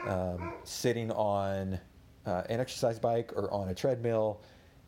um, 0.08 0.54
sitting 0.64 1.12
on 1.12 1.80
uh, 2.26 2.44
an 2.50 2.60
exercise 2.60 3.00
bike 3.00 3.32
or 3.36 3.52
on 3.52 3.70
a 3.70 3.76
treadmill 3.76 4.42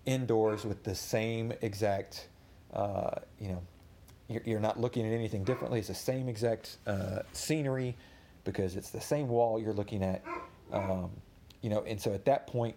indoors 0.05 0.65
with 0.65 0.83
the 0.83 0.95
same 0.95 1.53
exact, 1.61 2.27
uh, 2.73 3.11
you 3.39 3.49
know, 3.49 3.61
you're, 4.45 4.59
not 4.59 4.79
looking 4.79 5.05
at 5.05 5.13
anything 5.13 5.43
differently. 5.43 5.79
It's 5.79 5.89
the 5.89 5.93
same 5.93 6.27
exact 6.27 6.77
uh, 6.87 7.19
scenery 7.33 7.95
because 8.45 8.75
it's 8.75 8.89
the 8.89 9.01
same 9.01 9.27
wall 9.27 9.59
you're 9.59 9.73
looking 9.73 10.01
at. 10.01 10.23
Um, 10.71 11.11
you 11.61 11.69
know, 11.69 11.83
and 11.85 12.01
so 12.01 12.13
at 12.13 12.25
that 12.25 12.47
point, 12.47 12.75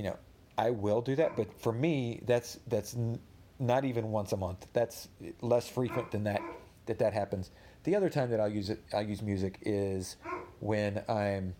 you 0.00 0.04
know, 0.04 0.16
I 0.56 0.70
will 0.70 1.02
do 1.02 1.14
that. 1.16 1.36
But 1.36 1.60
for 1.60 1.72
me, 1.74 2.22
that's 2.24 2.58
that's 2.68 2.94
n- 2.94 3.20
not 3.58 3.84
even 3.84 4.10
once 4.10 4.32
a 4.32 4.36
month. 4.38 4.66
That's 4.72 5.08
less 5.42 5.68
frequent 5.68 6.10
than 6.10 6.24
that 6.24 6.40
that 6.86 6.98
that 7.00 7.12
happens. 7.12 7.50
The 7.84 7.94
other 7.94 8.08
time 8.08 8.30
that 8.30 8.40
I'll 8.40 8.48
use 8.48 8.70
it, 8.70 8.82
I'll 8.94 9.06
use 9.06 9.20
music 9.20 9.58
is 9.60 10.16
when 10.60 11.02
I'm 11.06 11.54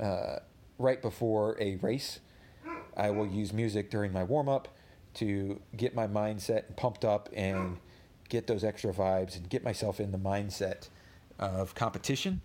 uh, 0.00 0.36
right 0.78 1.02
before 1.02 1.54
a 1.60 1.76
race. 1.76 2.20
I 2.96 3.10
will 3.10 3.26
use 3.26 3.52
music 3.52 3.90
during 3.90 4.10
my 4.10 4.24
warm 4.24 4.48
up 4.48 4.68
to 5.14 5.60
get 5.76 5.94
my 5.94 6.06
mindset 6.06 6.74
pumped 6.76 7.04
up 7.04 7.28
and 7.34 7.76
get 8.30 8.46
those 8.46 8.64
extra 8.64 8.94
vibes 8.94 9.36
and 9.36 9.50
get 9.50 9.62
myself 9.62 10.00
in 10.00 10.12
the 10.12 10.18
mindset 10.18 10.88
of 11.38 11.74
competition. 11.74 12.40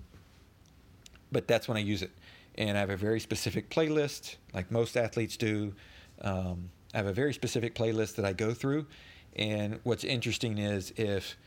But 1.31 1.47
that's 1.47 1.69
when 1.69 1.77
I 1.77 1.81
use 1.81 2.01
it. 2.01 2.11
And 2.57 2.77
I 2.77 2.79
have 2.79 2.89
a 2.89 2.97
very 2.97 3.19
specific 3.19 3.69
playlist, 3.69 4.37
like 4.53 4.71
most 4.71 4.97
athletes 4.97 5.37
do. 5.37 5.73
Um, 6.21 6.69
I 6.93 6.97
have 6.97 7.05
a 7.05 7.13
very 7.13 7.33
specific 7.33 7.75
playlist 7.75 8.15
that 8.15 8.25
I 8.25 8.33
go 8.33 8.53
through. 8.53 8.87
And 9.35 9.79
what's 9.83 10.03
interesting 10.03 10.57
is 10.57 10.91
if 10.97 11.37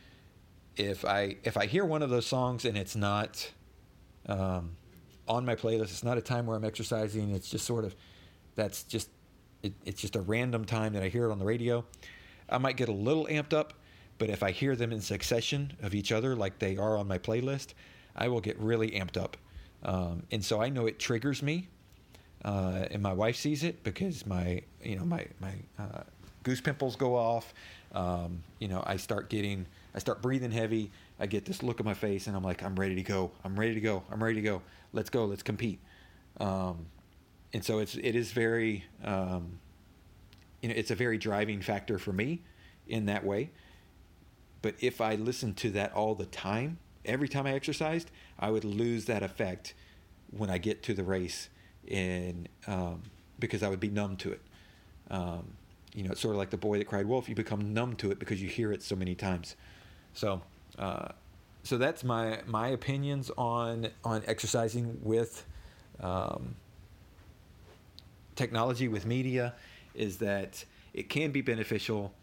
if 0.77 1.03
I 1.03 1.35
if 1.43 1.57
I 1.57 1.65
hear 1.65 1.83
one 1.83 2.01
of 2.01 2.09
those 2.09 2.25
songs 2.25 2.63
and 2.65 2.77
it's 2.77 2.95
not 2.95 3.51
um, 4.27 4.71
on 5.27 5.45
my 5.45 5.55
playlist, 5.55 5.83
it's 5.83 6.03
not 6.03 6.17
a 6.17 6.21
time 6.21 6.45
where 6.45 6.55
I'm 6.55 6.63
exercising. 6.63 7.31
It's 7.31 7.49
just 7.49 7.65
sort 7.65 7.83
of 7.83 7.95
that's 8.55 8.83
just 8.83 9.09
it, 9.63 9.73
it's 9.85 10.01
just 10.01 10.15
a 10.15 10.21
random 10.21 10.65
time 10.65 10.93
that 10.93 11.03
I 11.03 11.09
hear 11.09 11.25
it 11.29 11.31
on 11.31 11.39
the 11.39 11.45
radio. 11.45 11.83
I 12.49 12.57
might 12.57 12.77
get 12.77 12.89
a 12.89 12.93
little 12.93 13.25
amped 13.27 13.53
up, 13.53 13.73
but 14.17 14.29
if 14.29 14.43
I 14.43 14.51
hear 14.51 14.75
them 14.75 14.91
in 14.91 15.01
succession 15.01 15.73
of 15.81 15.93
each 15.93 16.11
other, 16.11 16.35
like 16.35 16.59
they 16.59 16.77
are 16.77 16.97
on 16.97 17.07
my 17.07 17.17
playlist, 17.17 17.73
I 18.15 18.27
will 18.27 18.41
get 18.41 18.59
really 18.59 18.91
amped 18.91 19.17
up. 19.17 19.37
Um, 19.83 20.23
and 20.31 20.43
so 20.43 20.61
I 20.61 20.69
know 20.69 20.85
it 20.85 20.99
triggers 20.99 21.41
me, 21.41 21.67
uh, 22.45 22.85
and 22.91 23.01
my 23.01 23.13
wife 23.13 23.35
sees 23.35 23.63
it 23.63 23.83
because 23.83 24.25
my 24.25 24.61
you 24.83 24.95
know 24.95 25.05
my 25.05 25.25
my 25.39 25.53
uh, 25.79 26.03
goose 26.43 26.61
pimples 26.61 26.95
go 26.95 27.15
off. 27.15 27.53
Um, 27.93 28.43
you 28.59 28.67
know 28.67 28.83
I 28.85 28.97
start 28.97 29.29
getting 29.29 29.65
I 29.95 29.99
start 29.99 30.21
breathing 30.21 30.51
heavy. 30.51 30.91
I 31.19 31.25
get 31.25 31.45
this 31.45 31.63
look 31.63 31.79
on 31.79 31.85
my 31.85 31.93
face, 31.93 32.27
and 32.27 32.35
I'm 32.35 32.43
like 32.43 32.63
I'm 32.63 32.75
ready 32.75 32.95
to 32.95 33.03
go. 33.03 33.31
I'm 33.43 33.59
ready 33.59 33.73
to 33.73 33.81
go. 33.81 34.03
I'm 34.11 34.23
ready 34.23 34.35
to 34.35 34.41
go. 34.41 34.61
Let's 34.93 35.09
go. 35.09 35.25
Let's 35.25 35.43
compete. 35.43 35.79
Um, 36.39 36.85
and 37.53 37.63
so 37.63 37.79
it's 37.79 37.95
it 37.95 38.15
is 38.15 38.31
very 38.31 38.85
um, 39.03 39.59
you 40.61 40.69
know 40.69 40.75
it's 40.75 40.91
a 40.91 40.95
very 40.95 41.17
driving 41.17 41.61
factor 41.61 41.97
for 41.97 42.13
me 42.13 42.41
in 42.87 43.05
that 43.07 43.25
way. 43.25 43.49
But 44.61 44.75
if 44.79 45.01
I 45.01 45.15
listen 45.15 45.53
to 45.55 45.71
that 45.71 45.93
all 45.93 46.13
the 46.13 46.27
time, 46.27 46.77
every 47.05 47.27
time 47.27 47.45
I 47.45 47.53
exercised, 47.53 48.11
I 48.39 48.51
would 48.51 48.65
lose 48.65 49.05
that 49.05 49.23
effect 49.23 49.73
when 50.31 50.49
I 50.49 50.57
get 50.57 50.83
to 50.83 50.93
the 50.93 51.03
race, 51.03 51.49
and 51.89 52.47
um, 52.67 53.03
because 53.39 53.63
I 53.63 53.69
would 53.69 53.79
be 53.79 53.89
numb 53.89 54.17
to 54.17 54.31
it. 54.31 54.41
Um, 55.09 55.57
you 55.93 56.03
know, 56.03 56.11
it's 56.11 56.21
sort 56.21 56.35
of 56.35 56.39
like 56.39 56.51
the 56.51 56.57
boy 56.57 56.77
that 56.77 56.87
cried 56.87 57.05
wolf. 57.05 57.27
You 57.27 57.35
become 57.35 57.73
numb 57.73 57.95
to 57.97 58.11
it 58.11 58.19
because 58.19 58.41
you 58.41 58.47
hear 58.47 58.71
it 58.71 58.81
so 58.81 58.95
many 58.95 59.15
times. 59.15 59.55
So, 60.13 60.41
uh, 60.79 61.09
so 61.63 61.77
that's 61.77 62.03
my 62.03 62.41
my 62.47 62.69
opinions 62.69 63.29
on 63.37 63.89
on 64.03 64.23
exercising 64.25 64.99
with 65.03 65.45
um, 65.99 66.55
technology 68.35 68.87
with 68.87 69.05
media. 69.05 69.53
Is 69.93 70.17
that 70.17 70.63
it 70.93 71.09
can 71.09 71.31
be 71.31 71.41
beneficial. 71.41 72.13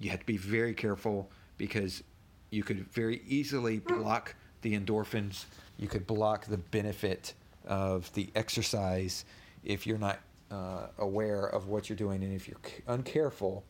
You 0.00 0.10
have 0.10 0.20
to 0.20 0.26
be 0.26 0.38
very 0.38 0.72
careful 0.74 1.30
because 1.58 2.02
you 2.50 2.62
could 2.62 2.90
very 2.92 3.22
easily 3.26 3.78
block 3.78 4.34
the 4.62 4.78
endorphins. 4.78 5.44
You 5.76 5.88
could 5.88 6.06
block 6.06 6.46
the 6.46 6.58
benefit 6.58 7.34
of 7.66 8.12
the 8.14 8.28
exercise 8.34 9.24
if 9.64 9.86
you're 9.86 9.98
not 9.98 10.18
uh, 10.50 10.86
aware 10.98 11.44
of 11.44 11.68
what 11.68 11.88
you're 11.88 11.96
doing, 11.96 12.22
and 12.22 12.32
if 12.32 12.48
you're 12.48 12.58
uncareful, 12.88 13.62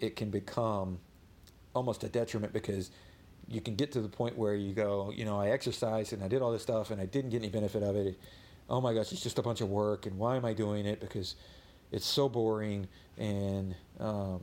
it 0.00 0.16
can 0.16 0.30
become 0.30 0.98
almost 1.74 2.02
a 2.04 2.08
detriment 2.08 2.52
because 2.52 2.90
you 3.48 3.60
can 3.60 3.76
get 3.76 3.92
to 3.92 4.00
the 4.00 4.08
point 4.08 4.36
where 4.36 4.54
you 4.54 4.72
go, 4.72 5.12
you 5.14 5.24
know, 5.24 5.38
I 5.38 5.50
exercised 5.50 6.12
and 6.12 6.22
I 6.22 6.28
did 6.28 6.42
all 6.42 6.50
this 6.50 6.62
stuff 6.62 6.90
and 6.90 7.00
I 7.00 7.06
didn't 7.06 7.30
get 7.30 7.38
any 7.38 7.50
benefit 7.50 7.82
of 7.82 7.94
it. 7.94 8.18
Oh 8.68 8.80
my 8.80 8.92
gosh, 8.92 9.12
it's 9.12 9.22
just 9.22 9.38
a 9.38 9.42
bunch 9.42 9.60
of 9.60 9.68
work, 9.68 10.06
and 10.06 10.18
why 10.18 10.36
am 10.36 10.44
I 10.44 10.52
doing 10.52 10.86
it? 10.86 11.00
Because 11.00 11.36
it's 11.92 12.06
so 12.06 12.28
boring 12.28 12.88
and 13.16 13.76
um, 14.00 14.40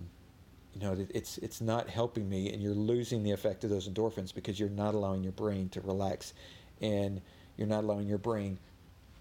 you 0.73 0.81
know 0.81 1.05
it's 1.13 1.37
it's 1.39 1.61
not 1.61 1.89
helping 1.89 2.27
me 2.27 2.51
and 2.51 2.61
you're 2.61 2.73
losing 2.73 3.23
the 3.23 3.31
effect 3.31 3.63
of 3.63 3.69
those 3.69 3.87
endorphins 3.87 4.33
because 4.33 4.59
you're 4.59 4.69
not 4.69 4.93
allowing 4.93 5.23
your 5.23 5.31
brain 5.33 5.69
to 5.69 5.81
relax 5.81 6.33
and 6.81 7.21
you're 7.57 7.67
not 7.67 7.83
allowing 7.83 8.07
your 8.07 8.17
brain 8.17 8.57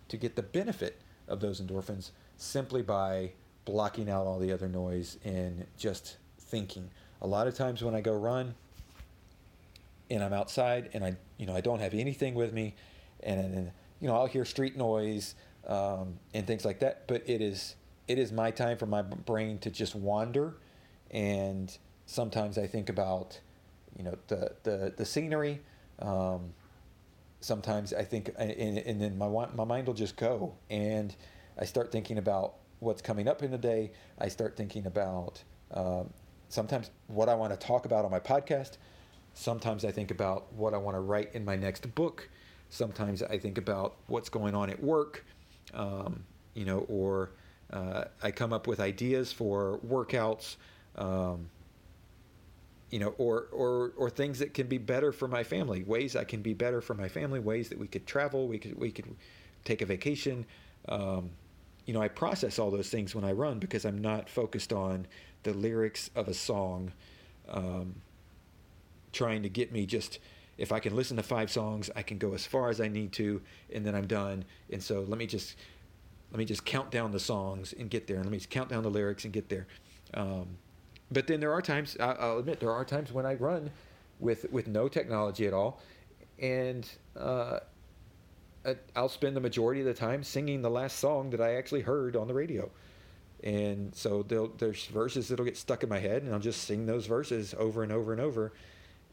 to 0.09 0.17
get 0.17 0.37
the 0.37 0.43
benefit 0.43 1.01
of 1.29 1.41
those 1.41 1.61
endorphins 1.61 2.11
simply 2.37 2.83
by 2.83 3.31
blocking 3.65 4.11
out 4.11 4.27
all 4.27 4.39
the 4.39 4.53
other 4.53 4.69
noise 4.69 5.19
and 5.25 5.65
just 5.79 6.17
thinking. 6.39 6.91
A 7.21 7.27
lot 7.27 7.47
of 7.47 7.55
times 7.55 7.83
when 7.85 7.95
i 7.95 8.01
go 8.01 8.13
run 8.13 8.55
and 10.11 10.23
i'm 10.23 10.33
outside 10.33 10.91
and 10.93 11.05
i 11.05 11.17
you 11.39 11.47
know 11.47 11.55
i 11.55 11.61
don't 11.61 11.81
have 11.81 11.95
anything 11.95 12.35
with 12.35 12.53
me 12.53 12.75
and, 13.23 13.55
and 13.55 13.73
you 14.01 14.09
know 14.09 14.15
i'll 14.15 14.27
hear 14.27 14.45
street 14.45 14.77
noise 14.77 15.35
um, 15.69 16.19
and 16.35 16.47
things 16.47 16.65
like 16.65 16.81
that 16.81 17.07
but 17.07 17.23
it 17.29 17.41
is 17.41 17.77
it 18.09 18.19
is 18.19 18.33
my 18.33 18.51
time 18.51 18.77
for 18.77 18.87
my 18.87 19.03
brain 19.03 19.59
to 19.59 19.71
just 19.71 19.95
wander 19.95 20.55
and 21.13 21.77
sometimes 22.07 22.59
I 22.59 22.67
think 22.67 22.89
about 22.89 23.41
you 23.97 24.05
know 24.05 24.17
the 24.29 24.53
the, 24.63 24.95
the 24.97 25.05
scenery. 25.05 25.61
Um, 25.99 26.55
sometimes 27.41 27.93
I 27.93 28.05
think, 28.05 28.31
and, 28.39 28.79
and 28.79 29.01
then 29.01 29.19
my 29.19 29.29
my 29.55 29.65
mind 29.65 29.87
will 29.87 29.95
just 29.95 30.17
go, 30.17 30.55
and 30.71 31.15
I 31.59 31.65
start 31.65 31.93
thinking 31.93 32.19
about 32.19 32.55
what's 32.81 33.03
coming 33.03 33.29
up 33.29 33.43
in 33.43 33.51
the 33.51 33.59
day. 33.59 33.93
I 34.19 34.29
start 34.29 34.57
thinking 34.57 34.87
about 34.87 35.43
um, 35.73 36.11
sometimes 36.49 36.91
what 37.07 37.29
I 37.29 37.35
want 37.35 37.59
to 37.59 37.67
talk 37.67 37.85
about 37.85 38.05
on 38.05 38.11
my 38.11 38.21
podcast. 38.21 38.79
Sometimes 39.35 39.85
I 39.85 39.91
think 39.93 40.11
about 40.11 40.53
what 40.53 40.75
I 40.75 40.77
want 40.77 40.97
to 40.97 41.01
write 41.01 41.35
in 41.35 41.45
my 41.45 41.57
next 41.57 41.95
book. 41.95 42.29
Sometimes 42.69 43.23
I 43.23 43.39
think 43.39 43.59
about 43.59 43.97
what's 44.07 44.29
going 44.29 44.55
on 44.55 44.69
at 44.71 44.83
work, 44.83 45.25
um, 45.75 46.25
you 46.55 46.65
know, 46.65 46.81
or 46.89 47.31
uh, 47.71 48.05
I 48.23 48.31
come 48.31 48.53
up 48.53 48.67
with 48.67 48.81
ideas 48.81 49.33
for 49.33 49.79
workouts 49.87 50.57
um, 50.97 51.49
you 52.91 52.99
know, 52.99 53.15
or 53.19 53.47
or 53.53 53.93
or 53.97 54.11
things 54.11 54.39
that 54.39 54.53
can 54.55 54.67
be 54.67 54.79
better 54.79 55.13
for 55.13 55.27
my 55.27 55.43
family, 55.43 55.83
ways 55.83 56.15
I 56.15 56.25
can 56.25 56.43
be 56.43 56.53
better 56.53 56.81
for 56.81 56.95
my 56.95 57.09
family, 57.09 57.41
ways 57.41 57.71
that 57.71 57.79
we 57.79 57.89
could 57.89 58.07
travel, 58.07 58.47
we 58.47 58.59
could 58.59 58.79
we 58.79 58.91
could 58.93 59.17
take 59.65 59.81
a 59.81 59.87
vacation. 59.87 60.45
Um, 60.89 61.31
you 61.87 61.95
know, 61.95 62.03
I 62.03 62.09
process 62.09 62.59
all 62.59 62.71
those 62.71 62.91
things 62.91 63.15
when 63.15 63.25
I 63.25 63.33
run 63.33 63.59
because 63.59 63.85
I'm 63.85 63.99
not 63.99 64.29
focused 64.29 64.73
on 64.73 65.07
the 65.43 65.53
lyrics 65.53 66.11
of 66.15 66.29
a 66.29 66.35
song, 66.35 66.93
um, 67.49 67.95
trying 69.13 69.43
to 69.43 69.49
get 69.49 69.73
me 69.73 69.87
just. 69.87 70.19
If 70.59 70.71
I 70.71 70.81
can 70.81 70.95
listen 70.95 71.17
to 71.17 71.23
five 71.23 71.51
songs, 71.51 71.91
I 71.97 72.03
can 72.03 72.19
go 72.19 72.35
as 72.35 72.47
far 72.47 72.69
as 72.69 72.79
I 72.79 72.87
need 72.87 73.13
to, 73.13 73.41
and 73.73 73.87
then 73.87 73.95
I'm 73.95 74.07
done. 74.07 74.45
And 74.71 74.83
so 74.83 75.01
let 75.09 75.19
me 75.19 75.27
just 75.27 75.57
let 76.31 76.39
me 76.39 76.45
just 76.45 76.67
count 76.67 76.91
down 76.91 77.11
the 77.11 77.19
songs 77.19 77.73
and 77.73 77.89
get 77.89 78.07
there, 78.07 78.17
and 78.17 78.27
let 78.27 78.33
me 78.33 78.39
just 78.39 78.51
count 78.51 78.69
down 78.69 78.83
the 78.83 78.91
lyrics 78.91 79.25
and 79.25 79.33
get 79.33 79.49
there. 79.49 79.67
Um, 80.13 80.59
but 81.13 81.27
then 81.27 81.41
there 81.41 81.53
are 81.53 81.63
times 81.63 81.97
I'll 82.01 82.39
admit 82.39 82.61
there 82.61 82.73
are 82.73 82.85
times 82.85 83.13
when 83.13 83.27
I 83.27 83.35
run 83.35 83.71
with 84.21 84.51
with 84.51 84.67
no 84.67 84.89
technology 84.89 85.47
at 85.47 85.53
all, 85.53 85.81
and 86.39 86.89
uh, 87.17 87.61
I'll 88.95 89.09
spend 89.09 89.37
the 89.37 89.41
majority 89.41 89.81
of 89.81 89.87
the 89.87 89.95
time 89.95 90.23
singing 90.23 90.63
the 90.63 90.71
last 90.71 90.99
song 90.99 91.31
that 91.31 91.41
I 91.41 91.55
actually 91.55 91.83
heard 91.83 92.17
on 92.17 92.29
the 92.29 92.35
radio. 92.35 92.71
And 93.43 93.93
so 93.95 94.23
there's 94.23 94.87
verses 94.87 95.29
that'll 95.29 95.45
get 95.45 95.57
stuck 95.57 95.83
in 95.83 95.89
my 95.89 95.99
head, 95.99 96.23
and 96.23 96.33
I'll 96.33 96.41
just 96.41 96.63
sing 96.63 96.87
those 96.87 97.07
verses 97.07 97.55
over 97.59 97.83
and 97.83 97.91
over 97.91 98.13
and 98.13 98.21
over. 98.21 98.53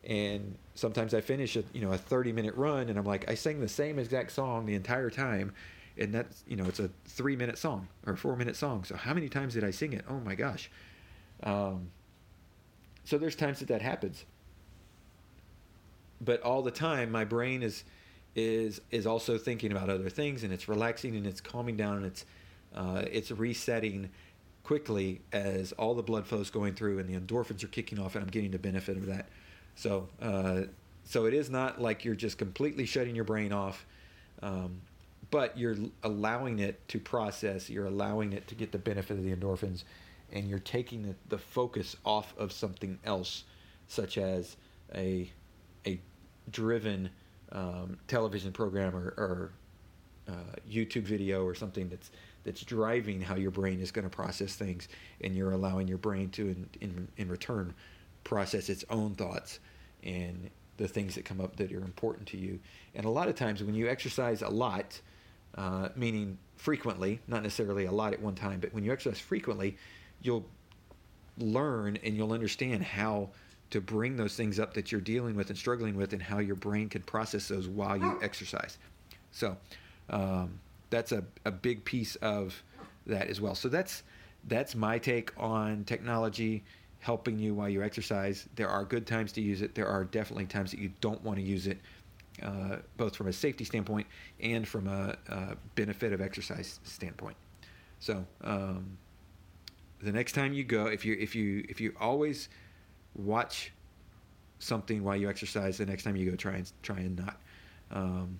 And 0.03 0.55
sometimes 0.75 1.13
I 1.13 1.21
finish 1.21 1.55
a 1.55 1.63
you 1.73 1.81
know 1.81 1.91
a 1.91 1.97
30 1.97 2.31
minute 2.31 2.55
run, 2.55 2.89
and 2.89 2.97
I'm 2.97 3.05
like 3.05 3.29
I 3.29 3.33
sang 3.33 3.59
the 3.59 3.67
same 3.67 3.97
exact 3.97 4.31
song 4.31 4.65
the 4.65 4.75
entire 4.75 5.09
time, 5.09 5.53
and 5.97 6.13
that's 6.13 6.43
you 6.47 6.55
know 6.55 6.65
it's 6.65 6.79
a 6.79 6.89
three 7.05 7.35
minute 7.35 7.57
song 7.57 7.87
or 8.05 8.15
four 8.15 8.35
minute 8.35 8.55
song. 8.55 8.83
So 8.83 8.95
how 8.95 9.13
many 9.15 9.29
times 9.29 9.55
did 9.55 9.63
I 9.63 9.71
sing 9.71 9.93
it? 9.93 10.05
Oh 10.07 10.19
my 10.19 10.35
gosh! 10.35 10.69
Um, 11.43 11.89
so 13.03 13.17
there's 13.17 13.35
times 13.35 13.59
that 13.59 13.67
that 13.69 13.81
happens. 13.81 14.25
But 16.21 16.41
all 16.41 16.61
the 16.61 16.71
time, 16.71 17.11
my 17.11 17.25
brain 17.25 17.63
is 17.63 17.83
is 18.35 18.81
is 18.91 19.07
also 19.07 19.37
thinking 19.37 19.71
about 19.71 19.89
other 19.89 20.09
things, 20.09 20.43
and 20.43 20.53
it's 20.53 20.67
relaxing 20.67 21.15
and 21.15 21.25
it's 21.25 21.41
calming 21.41 21.77
down 21.77 21.97
and 21.97 22.05
it's 22.05 22.25
uh, 22.75 23.03
it's 23.11 23.31
resetting 23.31 24.09
quickly 24.63 25.21
as 25.31 25.71
all 25.73 25.95
the 25.95 26.03
blood 26.03 26.27
flow 26.27 26.39
is 26.39 26.51
going 26.51 26.75
through 26.75 26.99
and 26.99 27.09
the 27.09 27.19
endorphins 27.19 27.63
are 27.63 27.69
kicking 27.69 27.99
off, 27.99 28.15
and 28.15 28.23
I'm 28.23 28.29
getting 28.29 28.51
the 28.51 28.59
benefit 28.59 28.97
of 28.97 29.05
that. 29.07 29.29
So 29.75 30.09
uh, 30.21 30.63
so 31.05 31.25
it 31.25 31.33
is 31.33 31.49
not 31.49 31.81
like 31.81 32.05
you're 32.05 32.15
just 32.15 32.37
completely 32.37 32.85
shutting 32.85 33.15
your 33.15 33.25
brain 33.25 33.51
off, 33.51 33.85
um, 34.43 34.81
but 35.31 35.57
you're 35.57 35.77
allowing 36.03 36.59
it 36.59 36.87
to 36.89 36.99
process. 36.99 37.69
You're 37.69 37.87
allowing 37.87 38.33
it 38.33 38.47
to 38.49 38.55
get 38.55 38.71
the 38.71 38.77
benefit 38.77 39.17
of 39.17 39.23
the 39.23 39.35
endorphins, 39.35 39.83
and 40.33 40.47
you're 40.47 40.59
taking 40.59 41.03
the, 41.03 41.15
the 41.29 41.37
focus 41.37 41.95
off 42.05 42.33
of 42.37 42.51
something 42.51 42.99
else, 43.05 43.43
such 43.87 44.17
as 44.17 44.57
a 44.95 45.31
a 45.85 45.99
driven 46.51 47.09
um, 47.51 47.97
television 48.07 48.51
program 48.51 48.95
or, 48.95 49.13
or 49.17 49.51
uh, 50.27 50.55
YouTube 50.69 51.03
video 51.03 51.43
or 51.43 51.55
something 51.55 51.89
that's 51.89 52.11
that's 52.43 52.61
driving 52.61 53.21
how 53.21 53.35
your 53.35 53.51
brain 53.51 53.79
is 53.79 53.91
going 53.91 54.09
to 54.09 54.15
process 54.15 54.55
things, 54.55 54.87
and 55.21 55.35
you're 55.35 55.51
allowing 55.51 55.87
your 55.87 55.97
brain 55.97 56.29
to, 56.31 56.47
in, 56.47 56.69
in, 56.81 57.07
in 57.17 57.29
return, 57.29 57.73
process 58.23 58.69
its 58.69 58.85
own 58.89 59.13
thoughts 59.15 59.59
and 60.03 60.49
the 60.77 60.87
things 60.87 61.15
that 61.15 61.25
come 61.25 61.41
up 61.41 61.57
that 61.57 61.71
are 61.71 61.83
important 61.83 62.27
to 62.27 62.37
you. 62.37 62.57
And 62.95 63.05
a 63.05 63.09
lot 63.09 63.27
of 63.27 63.35
times, 63.35 63.61
when 63.61 63.75
you 63.75 63.89
exercise 63.89 64.41
a 64.41 64.49
lot, 64.49 64.99
uh, 65.55 65.89
meaning 65.95 66.37
frequently, 66.55 67.19
not 67.27 67.43
necessarily 67.43 67.85
a 67.85 67.91
lot 67.91 68.13
at 68.13 68.21
one 68.21 68.35
time, 68.35 68.59
but 68.59 68.73
when 68.73 68.85
you 68.85 68.93
exercise 68.93 69.19
frequently, 69.19 69.77
you'll 70.21 70.45
learn 71.37 71.97
and 72.03 72.15
you'll 72.15 72.33
understand 72.33 72.83
how 72.83 73.29
to 73.69 73.79
bring 73.79 74.17
those 74.17 74.35
things 74.35 74.59
up 74.59 74.73
that 74.73 74.91
you're 74.91 75.01
dealing 75.01 75.35
with 75.35 75.49
and 75.49 75.57
struggling 75.57 75.95
with, 75.95 76.13
and 76.13 76.21
how 76.21 76.39
your 76.39 76.55
brain 76.55 76.89
can 76.89 77.01
process 77.03 77.47
those 77.47 77.67
while 77.67 77.97
you 77.97 78.19
exercise. 78.21 78.77
So, 79.31 79.55
um, 80.09 80.59
that's 80.89 81.11
a, 81.11 81.23
a 81.45 81.51
big 81.51 81.85
piece 81.85 82.15
of 82.17 82.63
that 83.05 83.27
as 83.27 83.39
well. 83.39 83.55
So 83.55 83.69
that's 83.69 84.03
that's 84.47 84.75
my 84.75 84.97
take 84.97 85.31
on 85.37 85.83
technology 85.83 86.63
helping 86.99 87.37
you 87.37 87.53
while 87.53 87.69
you 87.69 87.83
exercise. 87.83 88.47
There 88.55 88.69
are 88.69 88.83
good 88.83 89.05
times 89.05 89.31
to 89.33 89.41
use 89.41 89.61
it. 89.61 89.75
There 89.75 89.87
are 89.87 90.03
definitely 90.03 90.45
times 90.45 90.71
that 90.71 90.79
you 90.79 90.91
don't 91.01 91.21
want 91.23 91.37
to 91.37 91.43
use 91.43 91.67
it, 91.67 91.79
uh, 92.41 92.77
both 92.97 93.15
from 93.15 93.27
a 93.27 93.33
safety 93.33 93.63
standpoint 93.63 94.07
and 94.41 94.67
from 94.67 94.87
a, 94.87 95.15
a 95.27 95.55
benefit 95.75 96.13
of 96.13 96.21
exercise 96.21 96.79
standpoint. 96.83 97.37
So 97.99 98.25
um, 98.43 98.97
the 100.01 100.11
next 100.11 100.33
time 100.33 100.53
you 100.53 100.63
go, 100.63 100.87
if 100.87 101.05
you 101.05 101.15
if 101.19 101.35
you 101.35 101.65
if 101.69 101.81
you 101.81 101.93
always 101.99 102.49
watch 103.15 103.71
something 104.59 105.03
while 105.03 105.15
you 105.15 105.29
exercise, 105.29 105.77
the 105.77 105.85
next 105.85 106.03
time 106.03 106.15
you 106.15 106.29
go, 106.29 106.35
try 106.35 106.55
and 106.55 106.71
try 106.81 106.99
and 106.99 107.17
not. 107.17 107.37
Um, 107.91 108.39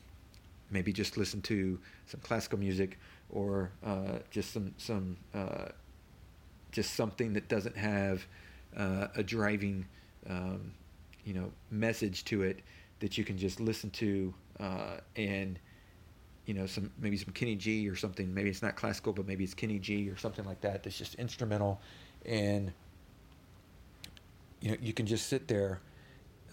maybe 0.72 0.94
just 0.94 1.18
listen 1.18 1.42
to 1.42 1.80
some 2.06 2.20
classical 2.22 2.60
music 2.60 3.00
or 3.30 3.72
uh, 3.86 4.20
just 4.30 4.54
some 4.54 4.74
some 4.78 5.18
uh, 5.34 5.70
just 6.72 6.94
something 6.96 7.34
that 7.34 7.48
doesn't 7.48 7.76
have 7.76 8.26
uh, 8.78 9.08
a 9.16 9.24
driving 9.24 9.86
um, 10.30 10.72
you 11.26 11.34
know 11.34 11.52
message 11.72 12.24
to 12.26 12.44
it 12.44 12.62
that 13.00 13.18
you 13.18 13.24
can 13.24 13.38
just 13.38 13.60
listen 13.60 13.90
to 13.90 14.34
uh, 14.60 14.98
and 15.16 15.60
you 16.50 16.56
know 16.56 16.66
some 16.66 16.92
maybe 17.00 17.16
some 17.16 17.32
Kenny 17.32 17.56
G 17.56 17.88
or 17.88 17.96
something 17.96 18.34
maybe 18.34 18.50
it's 18.50 18.64
not 18.64 18.76
classical 18.76 19.14
but 19.14 19.28
maybe 19.28 19.44
it's 19.44 19.54
Kenny 19.54 19.78
G 19.78 20.10
or 20.10 20.18
something 20.18 20.46
like 20.46 20.62
that 20.62 20.84
that's 20.84 20.98
just 20.98 21.16
instrumental 21.16 21.80
and 22.26 22.74
you 24.60 24.72
know 24.72 24.78
you 24.82 24.92
can 24.92 25.06
just 25.06 25.28
sit 25.28 25.48
there 25.48 25.80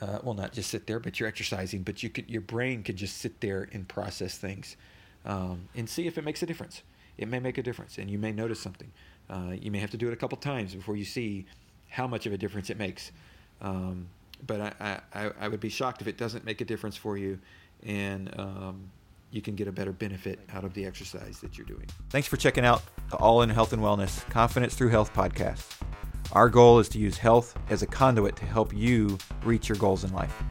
uh, 0.00 0.18
well, 0.22 0.34
not 0.34 0.52
just 0.52 0.70
sit 0.70 0.86
there, 0.86 1.00
but 1.00 1.18
you're 1.18 1.28
exercising, 1.28 1.82
but 1.82 2.02
you 2.02 2.10
could, 2.10 2.28
your 2.28 2.42
brain 2.42 2.82
could 2.82 2.96
just 2.96 3.16
sit 3.16 3.40
there 3.40 3.68
and 3.72 3.88
process 3.88 4.36
things 4.36 4.76
um, 5.24 5.68
and 5.74 5.88
see 5.88 6.06
if 6.06 6.18
it 6.18 6.24
makes 6.24 6.42
a 6.42 6.46
difference. 6.46 6.82
It 7.16 7.28
may 7.28 7.38
make 7.38 7.56
a 7.56 7.62
difference, 7.62 7.96
and 7.96 8.10
you 8.10 8.18
may 8.18 8.32
notice 8.32 8.60
something. 8.60 8.92
Uh, 9.30 9.54
you 9.58 9.70
may 9.70 9.78
have 9.78 9.90
to 9.92 9.96
do 9.96 10.08
it 10.08 10.12
a 10.12 10.16
couple 10.16 10.36
times 10.36 10.74
before 10.74 10.96
you 10.96 11.04
see 11.04 11.46
how 11.88 12.06
much 12.06 12.26
of 12.26 12.32
a 12.32 12.38
difference 12.38 12.68
it 12.68 12.76
makes. 12.76 13.10
Um, 13.62 14.08
but 14.46 14.60
I, 14.60 15.00
I, 15.14 15.30
I, 15.40 15.48
would 15.48 15.60
be 15.60 15.70
shocked 15.70 16.02
if 16.02 16.08
it 16.08 16.18
doesn't 16.18 16.44
make 16.44 16.60
a 16.60 16.64
difference 16.66 16.94
for 16.94 17.16
you, 17.16 17.38
and 17.82 18.38
um, 18.38 18.90
you 19.30 19.42
can 19.42 19.54
get 19.54 19.68
a 19.68 19.72
better 19.72 19.92
benefit 19.92 20.40
out 20.52 20.64
of 20.64 20.74
the 20.74 20.84
exercise 20.84 21.40
that 21.40 21.58
you're 21.58 21.66
doing. 21.66 21.86
Thanks 22.10 22.28
for 22.28 22.36
checking 22.36 22.64
out 22.64 22.82
the 23.10 23.16
All 23.16 23.42
in 23.42 23.50
Health 23.50 23.72
and 23.72 23.82
Wellness 23.82 24.28
Confidence 24.30 24.74
Through 24.74 24.90
Health 24.90 25.12
podcast. 25.14 25.64
Our 26.32 26.48
goal 26.48 26.78
is 26.78 26.88
to 26.90 26.98
use 26.98 27.18
health 27.18 27.56
as 27.70 27.82
a 27.82 27.86
conduit 27.86 28.36
to 28.36 28.44
help 28.44 28.74
you 28.74 29.18
reach 29.44 29.68
your 29.68 29.78
goals 29.78 30.04
in 30.04 30.12
life. 30.12 30.42